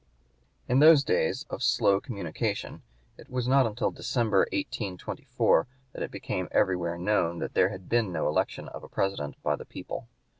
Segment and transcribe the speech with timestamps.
[0.67, 2.81] In those days of slow communication
[3.19, 8.11] it was not until December, 1824, that it became everywhere known that there had been
[8.11, 10.07] no election of a president by the people.